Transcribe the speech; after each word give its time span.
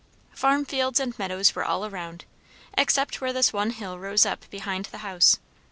Farm 0.33 0.65
fields 0.65 0.99
and 0.99 1.13
meadows 1.19 1.53
were 1.53 1.63
all 1.63 1.85
around, 1.85 2.25
except 2.75 3.21
where 3.21 3.31
this 3.31 3.53
one 3.53 3.69
hill 3.69 3.99
rose 3.99 4.25
up 4.25 4.49
behind 4.49 4.85
the 4.85 4.97
house. 5.05 5.37